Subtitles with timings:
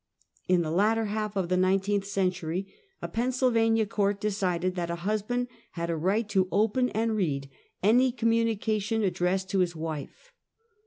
[0.47, 2.65] In the latter half of the nineteenth century,
[3.03, 7.51] a Penn sylvania court decided that a husband had a right to open and read
[7.83, 10.31] any communication addressed to his wife.